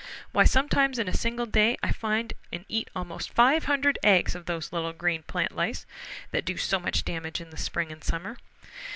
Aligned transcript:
Why, 0.31 0.45
sometimes 0.45 0.97
in 0.97 1.07
a 1.07 1.13
single 1.13 1.45
day 1.45 1.77
I 1.83 1.91
find 1.91 2.33
and 2.51 2.65
eat 2.67 2.89
almost 2.95 3.35
five 3.35 3.65
hundred 3.65 3.99
eggs 4.01 4.33
of 4.33 4.47
those 4.47 4.73
little 4.73 4.93
green 4.93 5.21
plant 5.21 5.55
lice 5.55 5.85
that 6.31 6.43
do 6.43 6.57
so 6.57 6.79
much 6.79 7.05
damage 7.05 7.39
in 7.39 7.51
the 7.51 7.55
spring 7.57 7.91
and 7.91 8.03
summer. 8.03 8.37